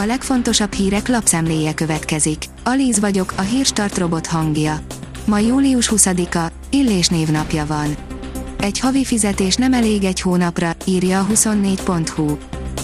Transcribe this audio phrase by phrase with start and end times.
[0.00, 2.44] A legfontosabb hírek lapszemléje következik.
[2.64, 4.80] Alíz vagyok, a hírstart robot hangja.
[5.24, 7.96] Ma július 20-a, Illés névnapja van.
[8.60, 12.36] Egy havi fizetés nem elég egy hónapra, írja a 24.hu.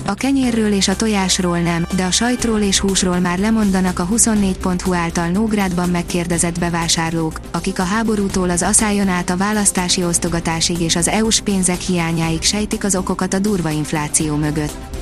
[0.06, 4.94] A kenyérről és a tojásról nem, de a sajtról és húsról már lemondanak a 24.hu
[4.94, 11.08] által Nógrádban megkérdezett bevásárlók, akik a háborútól az aszájon át a választási osztogatásig és az
[11.08, 14.93] EU-s pénzek hiányáig sejtik az okokat a durva infláció mögött.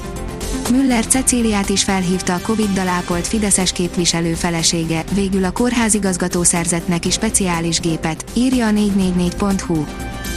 [0.71, 7.11] Müller Cecíliát is felhívta a Covid-dal ápolt Fideszes képviselő felesége, végül a kórházigazgató szerzett neki
[7.11, 9.85] speciális gépet, írja a 444.hu.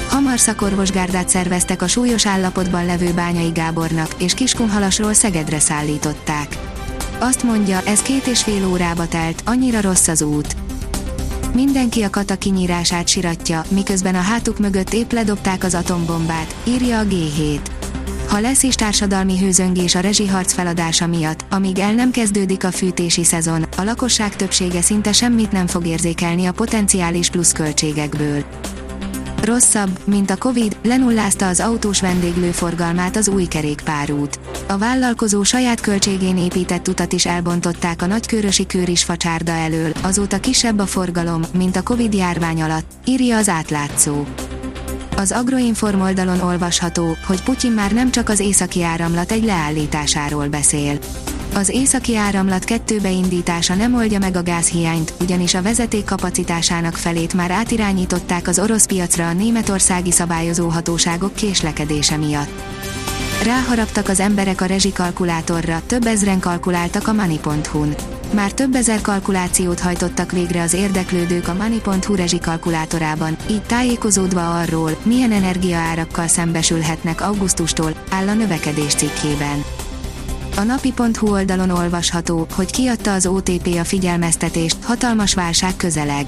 [0.10, 6.58] Hamar szakorvosgárdát szerveztek a súlyos állapotban levő Bányai Gábornak, és Kiskunhalasról Szegedre szállították.
[7.20, 10.56] Azt mondja, ez két és fél órába telt, annyira rossz az út.
[11.54, 17.04] Mindenki a kata kinyírását siratja, miközben a hátuk mögött épp ledobták az atombombát, írja a
[17.04, 17.60] G7
[18.28, 23.24] ha lesz is társadalmi hőzöngés a rezsiharc feladása miatt, amíg el nem kezdődik a fűtési
[23.24, 28.44] szezon, a lakosság többsége szinte semmit nem fog érzékelni a potenciális pluszköltségekből.
[29.44, 34.40] Rosszabb, mint a Covid, lenullázta az autós vendéglő forgalmát az új kerékpárút.
[34.68, 40.80] A vállalkozó saját költségén épített utat is elbontották a nagykörösi is facsárda elől, azóta kisebb
[40.80, 44.24] a forgalom, mint a Covid járvány alatt, írja az átlátszó.
[45.18, 50.98] Az Agroinform oldalon olvasható, hogy Putyin már nem csak az északi áramlat egy leállításáról beszél.
[51.54, 57.34] Az északi áramlat kettő beindítása nem oldja meg a gázhiányt, ugyanis a vezeték kapacitásának felét
[57.34, 62.62] már átirányították az orosz piacra a németországi szabályozó hatóságok késlekedése miatt.
[63.44, 68.15] Ráharaptak az emberek a rezsikalkulátorra, több ezren kalkuláltak a money.hu-n.
[68.34, 75.32] Már több ezer kalkulációt hajtottak végre az érdeklődők a Money.hu rezsikalkulátorában, így tájékozódva arról, milyen
[75.32, 79.64] energiaárakkal szembesülhetnek augusztustól, áll a növekedés cikkében.
[80.58, 86.26] A napi.hu oldalon olvasható, hogy kiadta az OTP a figyelmeztetést, hatalmas válság közeleg.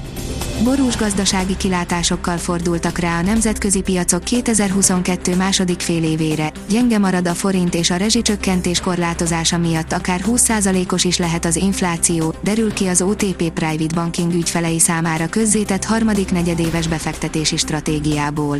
[0.64, 7.34] Borús gazdasági kilátásokkal fordultak rá a nemzetközi piacok 2022 második fél évére, gyenge marad a
[7.34, 13.02] forint és a rezsicsökkentés korlátozása miatt akár 20%-os is lehet az infláció, derül ki az
[13.02, 18.58] OTP Private Banking ügyfelei számára közzétett harmadik negyedéves befektetési stratégiából.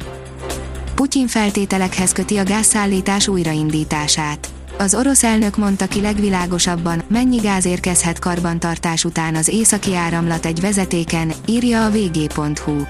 [0.95, 8.19] Putyin feltételekhez köti a gázszállítás újraindítását az orosz elnök mondta ki legvilágosabban, mennyi gáz érkezhet
[8.19, 12.83] karbantartás után az északi áramlat egy vezetéken, írja a vg.hu.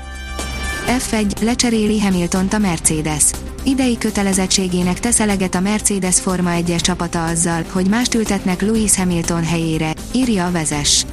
[0.87, 3.25] F1 lecseréli Hamilton a Mercedes.
[3.63, 9.45] Idei kötelezettségének tesz eleget a Mercedes Forma 1-es csapata azzal, hogy mást ültetnek Lewis Hamilton
[9.45, 11.05] helyére, írja a vezes.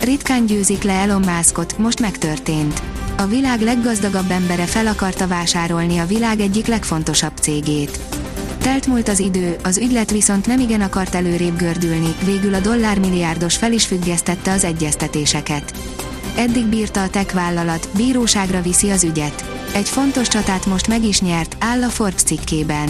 [0.00, 2.82] Ritkán győzik le Elon Muskot, most megtörtént.
[3.16, 8.13] A világ leggazdagabb embere fel akarta vásárolni a világ egyik legfontosabb cégét.
[8.64, 13.56] Telt múlt az idő, az ügylet viszont nem igen akart előrébb gördülni, végül a dollármilliárdos
[13.56, 15.72] fel is függesztette az egyeztetéseket.
[16.36, 19.44] Eddig bírta a tech vállalat, bíróságra viszi az ügyet.
[19.74, 22.88] Egy fontos csatát most meg is nyert, áll a Forbes cikkében.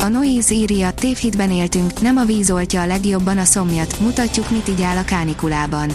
[0.00, 4.68] A Noise írja, tévhitben éltünk, nem a víz oltja a legjobban a szomjat, mutatjuk mit
[4.68, 5.90] így áll a kánikulában.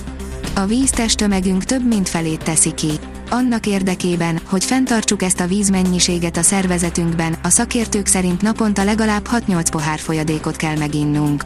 [0.53, 2.91] A víztestömegünk több mint felét teszi ki
[3.33, 9.65] annak érdekében, hogy fenntartsuk ezt a vízmennyiséget a szervezetünkben, a szakértők szerint naponta legalább 6-8
[9.71, 11.45] pohár folyadékot kell meginnunk.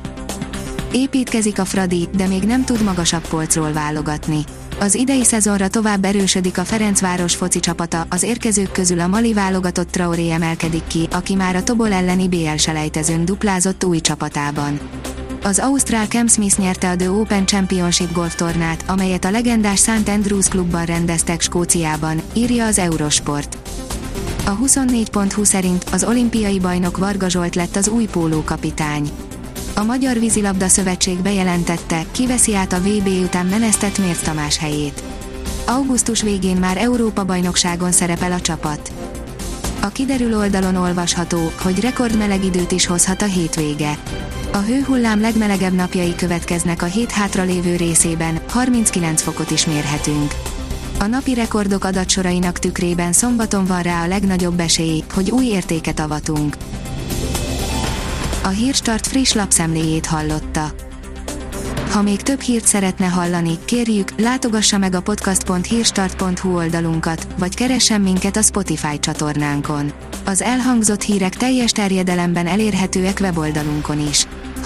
[0.91, 4.43] Építkezik a Fradi, de még nem tud magasabb polcról válogatni.
[4.79, 9.89] Az idei szezonra tovább erősödik a Ferencváros foci csapata, az érkezők közül a Mali válogatott
[9.91, 14.79] Traoré emelkedik ki, aki már a Tobol elleni BL selejtezőn duplázott új csapatában.
[15.47, 20.07] Az Ausztrál Cam Smith nyerte a The Open Championship golftornát, amelyet a legendás St.
[20.07, 23.57] Andrews klubban rendeztek Skóciában, írja az Eurosport.
[24.45, 29.09] A 24.20 szerint az olimpiai bajnok Varga Zsolt lett az új póló kapitány.
[29.75, 35.03] A Magyar Vízilabda Szövetség bejelentette, kiveszi át a VB után menesztett Mérc Tamás helyét.
[35.65, 38.91] Augusztus végén már Európa bajnokságon szerepel a csapat.
[39.81, 43.97] A kiderül oldalon olvasható, hogy rekordmeleg időt is hozhat a hétvége.
[44.51, 50.33] A hőhullám legmelegebb napjai következnek a hét hátra lévő részében, 39 fokot is mérhetünk.
[50.99, 56.55] A napi rekordok adatsorainak tükrében szombaton van rá a legnagyobb esély, hogy új értéket avatunk.
[58.43, 60.71] A Hírstart friss lapszemléjét hallotta.
[61.91, 68.35] Ha még több hírt szeretne hallani, kérjük, látogassa meg a podcast.hírstart.hu oldalunkat, vagy keressen minket
[68.37, 69.91] a Spotify csatornánkon.
[70.25, 74.25] Az elhangzott hírek teljes terjedelemben elérhetőek weboldalunkon is.